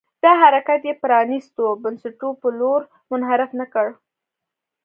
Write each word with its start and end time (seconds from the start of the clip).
دا 0.23 0.31
حرکت 0.43 0.81
یې 0.87 0.93
د 0.95 0.99
پرانيستو 1.03 1.65
بنسټونو 1.83 2.39
په 2.41 2.47
لور 2.59 2.81
منحرف 3.11 3.51
نه 3.59 3.65
کړ. 3.73 3.87